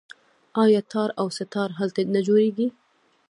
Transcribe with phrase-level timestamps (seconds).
[0.63, 2.67] آیا تار او سه تار هلته نه جوړیږي؟